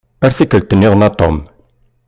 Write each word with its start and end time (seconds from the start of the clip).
Ar 0.25 0.31
tikkelt-nniḍen 0.37 1.05
a 1.07 1.09
Tom. 1.19 1.37